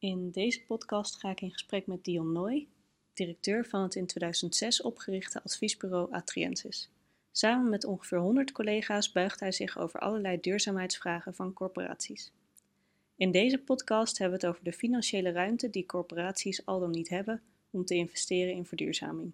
[0.00, 2.68] In deze podcast ga ik in gesprek met Dion Nooy,
[3.12, 6.90] directeur van het in 2006 opgerichte adviesbureau Atriensis.
[7.32, 12.32] Samen met ongeveer 100 collega's buigt hij zich over allerlei duurzaamheidsvragen van corporaties.
[13.16, 17.08] In deze podcast hebben we het over de financiële ruimte die corporaties al dan niet
[17.08, 19.32] hebben om te investeren in verduurzaming.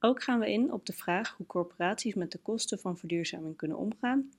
[0.00, 3.76] Ook gaan we in op de vraag hoe corporaties met de kosten van verduurzaming kunnen
[3.76, 4.32] omgaan.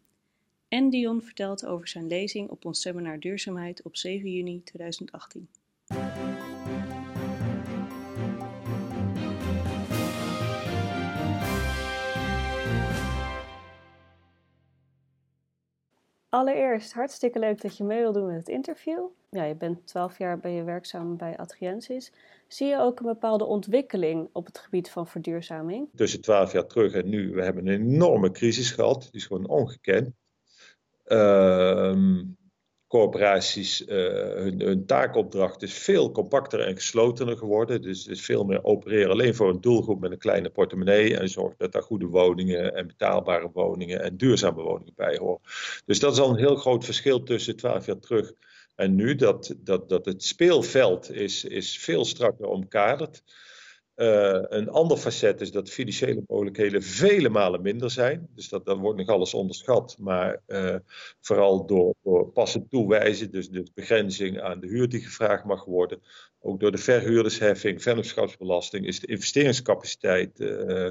[0.74, 5.50] En Dion vertelt over zijn lezing op ons seminar Duurzaamheid op 7 juni 2018.
[16.30, 19.05] Allereerst hartstikke leuk dat je mee wil doen met het interview.
[19.30, 22.12] Ja, je bent 12 jaar ben je werkzaam bij Adriensis.
[22.48, 25.90] Zie je ook een bepaalde ontwikkeling op het gebied van verduurzaming?
[25.96, 29.02] Tussen 12 jaar terug en nu, we hebben een enorme crisis gehad.
[29.02, 30.21] Die is gewoon ongekend.
[31.13, 32.22] Uh,
[32.88, 33.88] corporaties, uh,
[34.34, 37.81] hun, hun, taakopdracht is veel compacter en geslotener geworden.
[37.81, 41.18] Dus is veel meer opereren alleen voor een doelgroep met een kleine portemonnee.
[41.18, 45.41] En zorgen dat daar goede woningen en betaalbare woningen en duurzame woningen bij horen.
[45.85, 48.34] Dus dat is al een heel groot verschil tussen 12 jaar terug
[48.76, 49.16] en nu.
[49.16, 53.23] Dat, dat, dat het speelveld is, is veel strakker omkaderd.
[53.96, 58.27] Uh, een ander facet is dat financiële mogelijkheden vele malen minder zijn.
[58.35, 59.96] Dus dat, dat wordt nog alles onderschat.
[60.00, 60.76] Maar uh,
[61.22, 66.02] vooral door, door passend toewijzen, dus de begrenzing aan de huur die gevraagd mag worden.
[66.40, 70.90] Ook door de verhuurdersheffing, vennootschapsbelasting, is de investeringscapaciteit uh,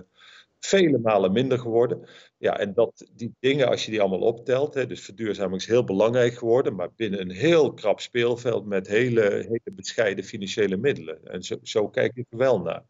[0.66, 2.08] vele malen minder geworden.
[2.38, 5.84] Ja, en dat, die dingen, als je die allemaal optelt, hè, dus verduurzaming is heel
[5.84, 11.24] belangrijk geworden, maar binnen een heel krap speelveld met hele, hele bescheiden financiële middelen.
[11.24, 12.84] En zo, zo kijk ik er wel naar.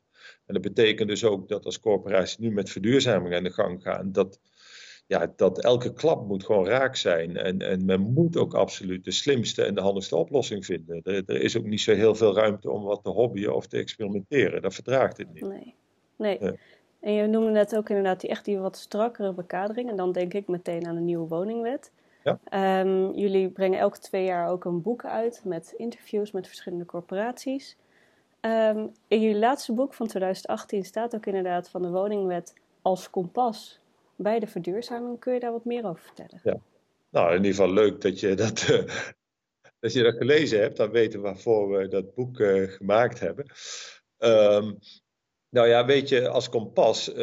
[0.46, 4.12] En dat betekent dus ook dat als corporaties nu met verduurzaming aan de gang gaan,
[4.12, 4.40] dat,
[5.06, 7.36] ja, dat elke klap moet gewoon raak zijn.
[7.36, 11.00] En, en men moet ook absoluut de slimste en de handigste oplossing vinden.
[11.02, 13.76] Er, er is ook niet zo heel veel ruimte om wat te hobbyen of te
[13.76, 14.62] experimenteren.
[14.62, 15.42] Dat verdraagt het niet.
[15.42, 15.74] Nee.
[16.16, 16.38] nee.
[16.40, 16.54] Ja.
[17.02, 19.90] En je noemde net ook inderdaad die echt die wat strakkere bekadering.
[19.90, 21.90] En dan denk ik meteen aan de nieuwe woningwet.
[22.24, 22.80] Ja.
[22.80, 27.76] Um, jullie brengen elke twee jaar ook een boek uit met interviews met verschillende corporaties.
[28.40, 33.80] Um, in jullie laatste boek van 2018 staat ook inderdaad van de woningwet als kompas
[34.16, 35.18] bij de verduurzaming.
[35.18, 36.40] Kun je daar wat meer over vertellen?
[36.42, 36.56] Ja.
[37.10, 38.82] Nou, in ieder geval leuk dat je dat, uh,
[39.80, 40.76] dat, je dat gelezen hebt.
[40.76, 43.46] Dan weten we waarvoor we dat boek uh, gemaakt hebben.
[44.18, 44.78] Um,
[45.52, 47.16] nou ja, weet je, als kompas, uh,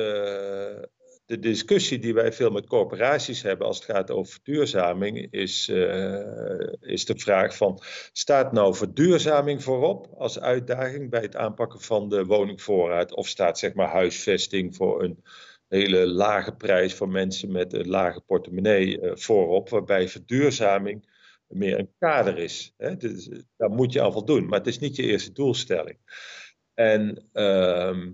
[1.25, 6.73] de discussie die wij veel met corporaties hebben als het gaat over verduurzaming, is, uh,
[6.79, 7.81] is de vraag van,
[8.12, 13.16] staat nou verduurzaming voorop als uitdaging bij het aanpakken van de woningvoorraad?
[13.16, 15.23] Of staat zeg maar huisvesting voor een
[15.68, 21.07] hele lage prijs voor mensen met een lage portemonnee uh, voorop, waarbij verduurzaming
[21.47, 22.73] meer een kader is?
[22.78, 22.97] Hè?
[22.97, 25.97] Dus, daar moet je aan voldoen, maar het is niet je eerste doelstelling.
[26.79, 28.07] En uh,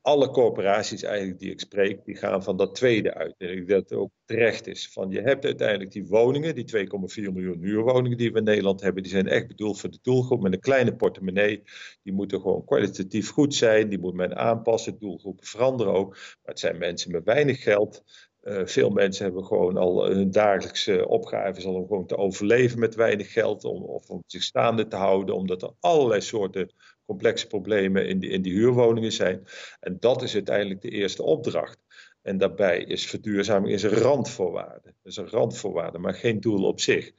[0.00, 3.34] alle corporaties eigenlijk die ik spreek, die gaan van dat tweede uit.
[3.38, 4.88] En ik dat ook terecht is.
[4.92, 9.02] Van je hebt uiteindelijk die woningen, die 2,4 miljoen huurwoningen die we in Nederland hebben,
[9.02, 11.62] die zijn echt bedoeld voor de doelgroep met een kleine portemonnee.
[12.02, 16.10] Die moeten gewoon kwalitatief goed zijn, die moet men aanpassen, doelgroepen veranderen ook.
[16.10, 18.02] Maar het zijn mensen met weinig geld.
[18.42, 22.94] Uh, veel mensen hebben gewoon al hun dagelijkse opgaves al om gewoon te overleven met
[22.94, 26.72] weinig geld, om, of om zich staande te houden, omdat er allerlei soorten
[27.06, 29.46] complexe problemen in die, in die huurwoningen zijn.
[29.80, 31.78] En dat is uiteindelijk de eerste opdracht.
[32.22, 34.94] En daarbij is verduurzaming is een randvoorwaarde.
[35.02, 37.12] Is een randvoorwaarde, maar geen doel op zich.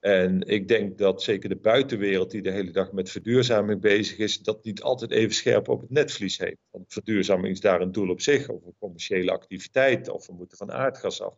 [0.00, 4.38] En ik denk dat zeker de buitenwereld die de hele dag met verduurzaming bezig is,
[4.38, 6.58] dat niet altijd even scherp op het netvlies heeft.
[6.70, 10.56] Want verduurzaming is daar een doel op zich, of een commerciële activiteit, of we moeten
[10.56, 11.34] van aardgas af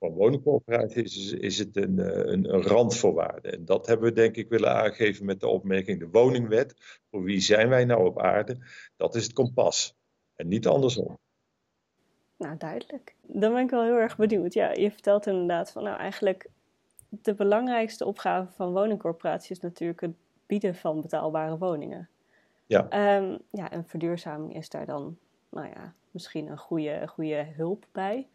[0.00, 3.50] van woningcorporaties is, is het een, eh, een, een, randvoorwaarde.
[3.50, 7.00] En dat hebben we denk ik willen aangeven met de opmerking de woningwet.
[7.10, 8.58] Voor wie zijn wij nou op aarde?
[8.96, 9.94] Dat is het kompas
[10.34, 11.18] en niet andersom.
[12.36, 13.14] Nou, duidelijk.
[13.22, 14.54] Dan ben ik wel heel erg benieuwd.
[14.54, 16.48] Ja, je vertelt inderdaad van nou eigenlijk
[17.10, 20.14] de belangrijkste opgave van woningcorporaties is natuurlijk het
[20.46, 22.08] bieden van betaalbare woningen.
[22.66, 23.16] Ja.
[23.16, 25.18] Um, ja, en verduurzaming is daar dan,
[25.48, 28.28] nou ja, misschien een goede, goede hulp bij.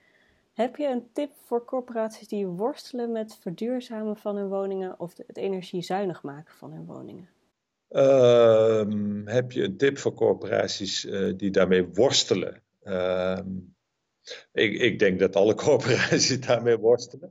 [0.54, 5.38] Heb je een tip voor corporaties die worstelen met verduurzamen van hun woningen of het
[5.38, 7.30] energiezuinig maken van hun woningen?
[7.89, 8.83] Uh,
[9.25, 12.62] heb je een tip voor corporaties uh, die daarmee worstelen?
[12.83, 13.39] Uh,
[14.51, 17.30] ik, ik, denk dat alle corporaties daarmee worstelen.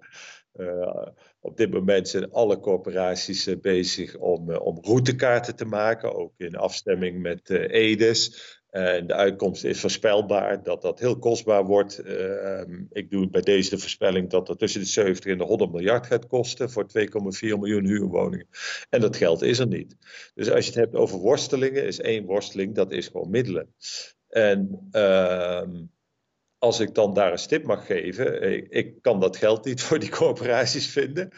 [1.44, 6.32] Op dit moment zijn alle corporaties uh, bezig om, uh, om routekaarten te maken, ook
[6.36, 8.42] in afstemming met EDES.
[8.70, 11.98] En de uitkomst is voorspelbaar dat dat heel kostbaar wordt.
[11.98, 15.72] Ehm, ik doe bij deze de voorspelling dat dat tussen de 70 en de 100
[15.72, 18.48] miljard gaat kosten voor 2,4 miljoen huurwoningen.
[18.90, 19.96] En dat geld is er niet.
[20.34, 23.74] Dus als je het hebt over worstelingen, is één worsteling, dat is gewoon middelen.
[24.28, 25.70] En ehm,
[26.64, 29.98] als ik dan daar een stip mag geven, ik, ik, kan dat geld niet voor
[29.98, 31.30] die corporaties vinden.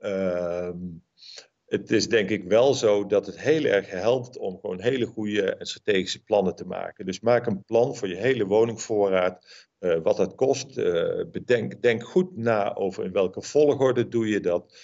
[0.00, 0.76] Ehm
[1.72, 5.54] het is denk ik wel zo dat het heel erg helpt om gewoon hele goede
[5.58, 7.06] strategische plannen te maken.
[7.06, 10.78] Dus maak een plan voor je hele woningvoorraad, uh, wat dat kost.
[10.78, 14.76] Uh, bedenk, denk goed na over in welke volgorde doe je dat.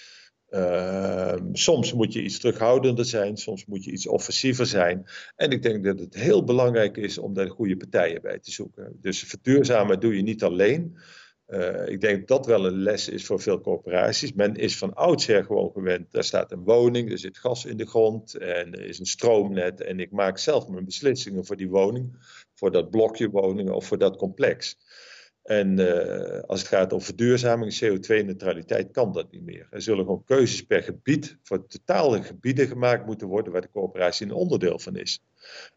[0.51, 5.05] Uh, soms moet je iets terughoudender zijn, soms moet je iets offensiever zijn.
[5.35, 8.97] En ik denk dat het heel belangrijk is om daar goede partijen bij te zoeken.
[9.01, 10.97] Dus verduurzamen doe je niet alleen.
[11.47, 14.33] Uh, ik denk dat dat wel een les is voor veel corporaties.
[14.33, 16.11] Men is van oudsher gewoon gewend.
[16.11, 19.81] Daar staat een woning, er zit gas in de grond en er is een stroomnet.
[19.81, 22.17] En ik maak zelf mijn beslissingen voor die woning,
[22.53, 24.77] voor dat blokje woningen of voor dat complex.
[25.49, 29.67] En uh, als het gaat om verduurzaming, CO2-neutraliteit, kan dat niet meer.
[29.71, 34.25] Er zullen gewoon keuzes per gebied voor totale gebieden gemaakt moeten worden waar de coöperatie
[34.25, 35.23] een onderdeel van is.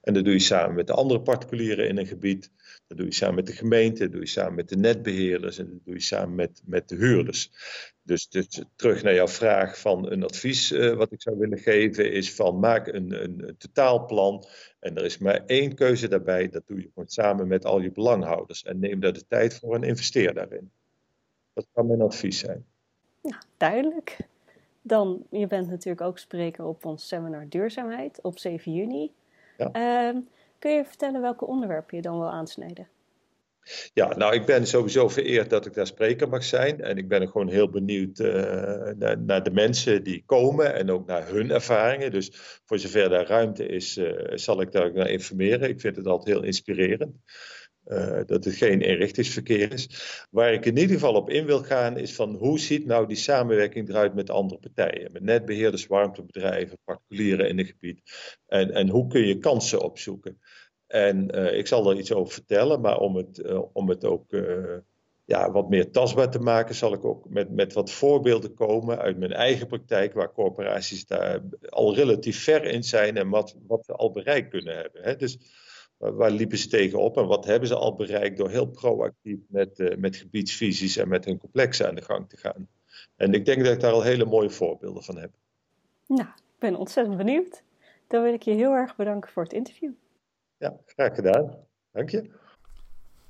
[0.01, 2.51] En dat doe je samen met de andere particulieren in een gebied.
[2.87, 5.71] Dat doe je samen met de gemeente, dat doe je samen met de netbeheerders en
[5.71, 7.51] dat doe je samen met, met de huurders.
[8.03, 12.13] Dus, dus terug naar jouw vraag van een advies uh, wat ik zou willen geven
[12.13, 14.45] is van maak een, een, een, totaalplan
[14.81, 17.93] en er is maar één keuze daarbij, dat doe je gewoon samen met al je
[17.93, 20.71] belanghouders en neem daar de tijd voor en investeer daarin.
[21.53, 22.65] Dat kan mijn advies zijn.
[23.21, 24.17] Ja, duidelijk.
[24.83, 29.13] Dan, je bent natuurlijk ook spreker op ons seminar Duurzaamheid op 7 juni.
[29.57, 30.13] Ja.
[30.13, 30.21] Uh,
[30.59, 32.89] kun je vertellen welke onderwerpen je dan wil aansnijden?
[33.95, 36.81] Ja, nou, ik ben sowieso vereerd dat ik daar spreker mag zijn.
[36.81, 38.33] En ik ben gewoon heel benieuwd uh,
[38.99, 42.11] naar, naar, de mensen die komen en ook naar hun ervaringen.
[42.11, 45.69] Dus voor zover daar ruimte is, uh, zal ik daar naar informeren.
[45.69, 47.15] Ik vind het altijd heel inspirerend.
[47.87, 49.89] Uh, dat het geen eenrichtingsverkeer is.
[50.31, 53.17] Waar ik in ieder geval op in wil gaan, is van hoe ziet nou die
[53.17, 55.13] samenwerking eruit met andere partijen?
[55.13, 58.01] Met netbeheerders, warmtebedrijven, particulieren in het gebied.
[58.47, 60.41] En, en hoe kun je kansen opzoeken?
[60.87, 64.31] En uh, ik zal er iets over vertellen, maar om het, uh, om het ook
[65.25, 69.19] ja, wat meer tastbaar te maken, zal ik ook met, met wat voorbeelden komen uit
[69.19, 73.93] mijn eigen praktijk, waar corporaties daar al relatief ver in zijn en wat, wat we
[73.93, 75.03] al bereikt kunnen hebben.
[75.03, 75.17] Hè?
[75.17, 75.39] Dus
[76.11, 79.97] waar liepen ze tegenop en wat hebben ze al bereikt door heel proactief met, uh,
[79.97, 82.69] met gebiedsvisies en met hun complexen aan de gang te gaan.
[83.17, 85.31] En ik denk dat ik daar al hele mooie voorbeelden van heb.
[86.07, 87.63] Nou, ik ben ontzettend benieuwd.
[88.07, 89.93] Dan wil ik je heel erg bedanken voor het interview.
[90.57, 91.57] Ja, graag gedaan.
[91.93, 92.31] Dank je.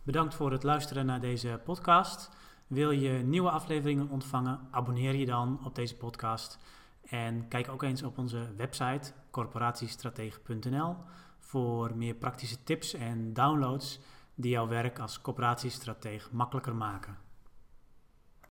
[0.03, 2.29] Bedankt voor het luisteren naar deze podcast.
[2.67, 4.61] Wil je nieuwe afleveringen ontvangen?
[4.71, 6.59] Abonneer je dan op deze podcast.
[7.03, 10.97] En kijk ook eens op onze website corporatiestratege.nl
[11.43, 14.01] voor meer praktische tips en downloads
[14.35, 17.17] die jouw werk als coöperatiestratege makkelijker maken.